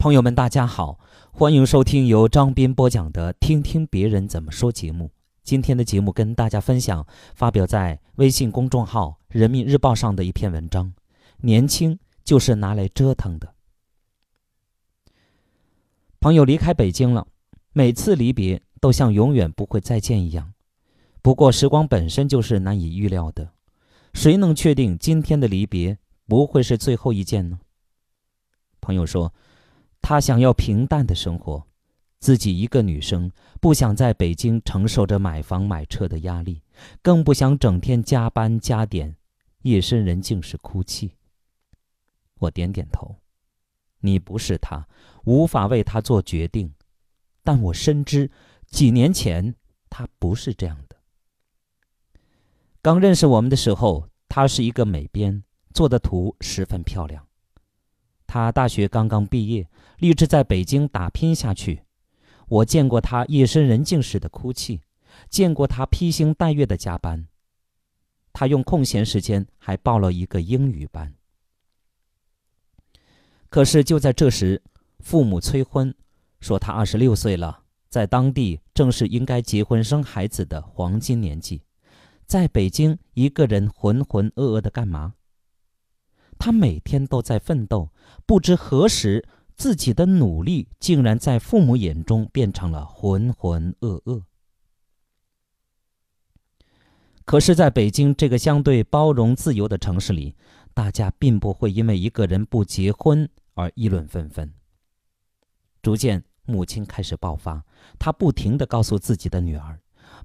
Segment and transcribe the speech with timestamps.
[0.00, 0.98] 朋友们，大家好，
[1.30, 5.10] 欢迎收听由张斌播讲的《听听别人怎么说》节目。
[5.42, 10.94] 今天的节目跟大家分享发表在微信公众号《人民日报》上的一篇文章：
[11.42, 13.52] 年轻就是拿来折腾的。
[16.18, 17.26] 朋友离开北京了，
[17.74, 20.54] 每次离别都像永远不会再见一样。
[21.20, 23.52] 不过，时光本身就是难以预料的，
[24.14, 27.60] 谁能确定今天的离别不会是最后一件呢？
[28.80, 29.34] 朋友说。
[30.02, 31.66] 她想要平淡的生活，
[32.18, 33.30] 自己一个女生
[33.60, 36.62] 不想在北京承受着买房买车的压力，
[37.00, 39.16] 更不想整天加班加点，
[39.62, 41.12] 夜深人静时哭泣。
[42.38, 43.16] 我点点头，
[44.00, 44.88] 你不是她，
[45.24, 46.74] 无法为她做决定，
[47.42, 48.30] 但我深知，
[48.66, 49.54] 几年前
[49.88, 50.96] 她不是这样的。
[52.82, 55.44] 刚认识我们的时候，她是一个美编，
[55.74, 57.26] 做的图十分漂亮。
[58.32, 61.82] 他大学刚刚毕业，立志在北京打拼下去。
[62.46, 64.82] 我见过他夜深人静时的哭泣，
[65.28, 67.26] 见过他披星戴月的加班。
[68.32, 71.12] 他用空闲时间还报了一个英语班。
[73.48, 74.62] 可是就在这时，
[75.00, 75.92] 父母催婚，
[76.38, 81.62] 说他二十六岁了，在当地正是应该结婚生孩子的黄金年纪，
[82.26, 85.14] 在北京一个人浑浑噩噩的干嘛？
[86.40, 87.90] 他每天都在奋斗，
[88.24, 94.22] 不知何时，自己的努力竟然在父母眼中变成了浑浑噩噩。
[97.26, 100.34] 可是，在北京这个相对包容自由的城市里，
[100.72, 104.50] 大家并不会因为一个人不结婚而议论纷纷。
[105.82, 107.62] 逐渐，母亲开始爆发，
[107.98, 109.78] 她不停的告诉自己的女儿。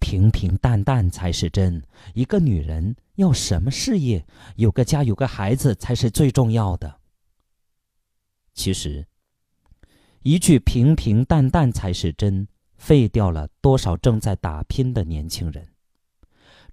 [0.00, 1.82] 平平淡淡才是真。
[2.14, 4.26] 一个女人要什么事业？
[4.56, 6.98] 有个家，有个孩子才是最重要的。
[8.54, 9.06] 其实，
[10.22, 15.68] 一句“平平淡淡才是真”，废掉了多少正在打拼的年轻人。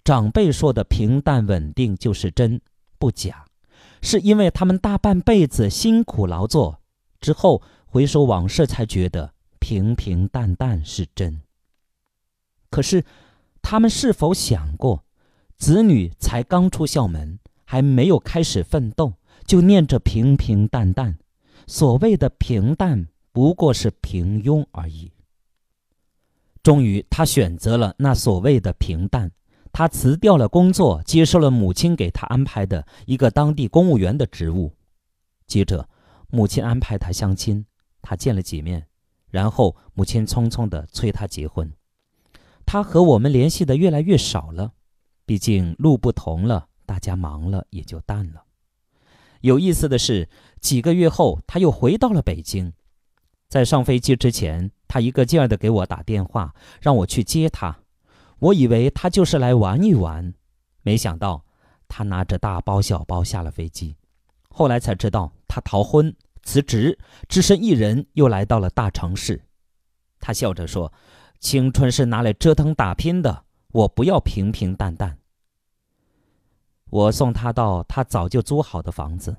[0.04, 2.60] 长辈说的平淡稳定就是真，
[2.98, 3.46] 不假，
[4.02, 6.82] 是因为他们大半辈子辛苦劳作
[7.20, 11.42] 之后，回首往事，才觉得平平淡淡是真。
[12.70, 13.04] 可是，
[13.62, 15.04] 他们是否想过，
[15.58, 19.14] 子女才刚出校门，还没有开始奋斗，
[19.46, 21.18] 就念着平平淡淡？
[21.66, 25.12] 所谓的平淡，不过是平庸而已。
[26.62, 29.32] 终于，他选择了那所谓的平淡。
[29.74, 34.74] 他辞掉了工作，接受了母亲给他安排的一个当地公务员的职务。
[35.46, 35.88] 接着，
[36.30, 37.64] 母亲安排他相亲，
[38.02, 38.88] 他见了几面，
[39.30, 41.72] 然后母亲匆匆地催他结婚。
[42.68, 44.74] 他和我们联系的越来越少了，
[45.26, 48.44] 毕竟路不同了，大家忙了也就淡了。
[49.40, 50.28] 有意思的是，
[50.60, 52.74] 几个月后他又回到了北京，
[53.48, 57.80] 在上飞机之前，他一个劲儿的给我打电话，让我去接他。
[58.40, 60.34] 我以为他就是来玩一玩，
[60.82, 61.46] 没想到
[61.88, 63.96] 他拿着大包小包下了飞机。
[64.50, 66.14] 后来才知道，他逃婚
[66.44, 69.42] 辞职，只身一人又来到了大城市。
[70.20, 70.92] 他笑着说。
[71.40, 75.18] 青春是拿来折腾打拼的，我不要平平淡淡。
[76.90, 79.36] 我送他到他早就租好的房子。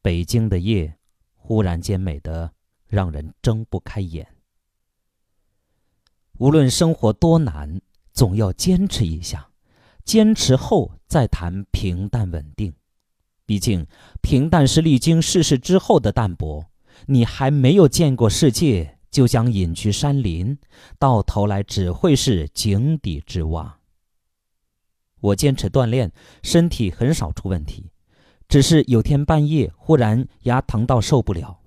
[0.00, 0.96] 北京的夜，
[1.34, 2.52] 忽然间美得
[2.86, 4.26] 让人睁不开眼。
[6.38, 7.80] 无论生活多难，
[8.12, 9.48] 总要坚持一下，
[10.04, 12.72] 坚持后再谈平淡稳定。
[13.44, 13.86] 毕竟，
[14.22, 16.66] 平淡是历经世事之后的淡泊。
[17.06, 18.95] 你还没有见过世界。
[19.16, 20.58] 就将隐居山林，
[20.98, 23.78] 到头来只会是井底之蛙。
[25.22, 26.12] 我坚持锻炼，
[26.42, 27.90] 身体很少出问题，
[28.46, 31.60] 只是有天半夜忽然牙疼到受不了。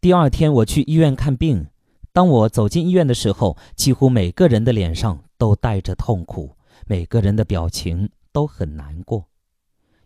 [0.00, 1.66] 第二天我去医院看病，
[2.14, 6.56] 当我走进医院的时候，几乎每个人的脸上都带着痛苦，
[6.86, 9.28] 每个人的表情都很难过。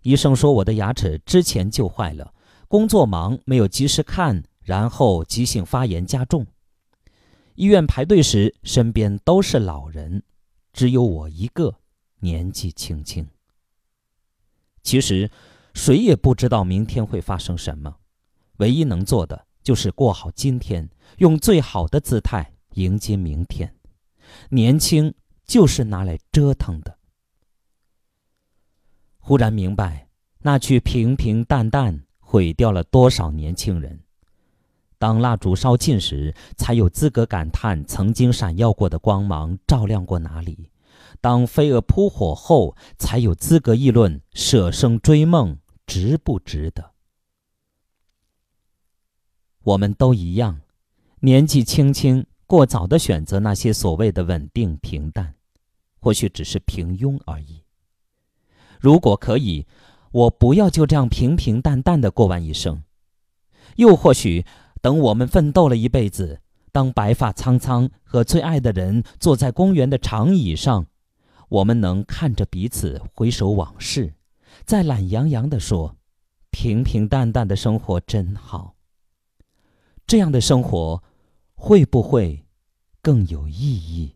[0.02, 2.34] 医生说我的牙齿之前就坏了，
[2.66, 4.42] 工作忙没有及时看。
[4.66, 6.44] 然后急性发炎加重，
[7.54, 10.24] 医院排队时，身边都是老人，
[10.72, 11.72] 只有我一个
[12.18, 13.28] 年纪轻轻。
[14.82, 15.30] 其实，
[15.72, 17.98] 谁也不知道明天会发生什么，
[18.56, 23.72] 唯一能做的就是过好今天，用最好的姿态迎接明天。
[24.50, 25.14] 年轻
[25.44, 26.98] 就是拿来折腾的。
[29.20, 30.08] 忽然明白，
[30.40, 34.02] 那句平平淡淡毁掉了多少年轻人。
[35.06, 40.68] 当蜡烛烧尽时，才有资格感叹曾经闪耀过的光芒照亮过哪里；
[41.20, 46.90] 当飞蛾扑火后，才有资格议论舍生追梦值不值得。
[49.62, 50.62] 我们都一样，
[51.20, 55.36] 年纪轻轻，过早的选择那些所谓的稳定平淡，
[56.00, 57.62] 或许只是平庸而已。
[58.80, 59.68] 如果可以，
[60.10, 62.82] 我不要就这样平平淡淡的过完一生。
[63.76, 64.44] 又或许，
[64.86, 66.40] 等我们奋斗了一辈子，
[66.70, 70.86] 当白发苍苍和最爱的人坐在公园的长椅上，
[71.48, 74.14] 我们能看着彼此回首往事，
[74.64, 75.96] 再懒洋洋地说
[76.52, 78.76] ：“平平淡淡的生活真好。”
[80.06, 81.02] 这样的生活，
[81.56, 82.46] 会不会
[83.02, 84.14] 更有意义？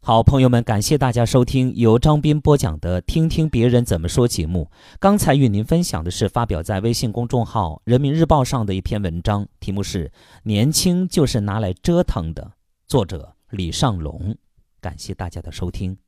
[0.00, 4.70] 好，朋友们，感谢大家收听由张斌播讲的《听听别人怎么说》节目。
[4.98, 10.06] 刚才与您分享的是发表在微信公众号《人民日报》上的一篇文章，题目是
[10.44, 12.42] 《年轻就是拿来折腾的》，
[12.86, 14.34] 作者李尚龙。
[14.80, 15.98] 感谢大家的收听。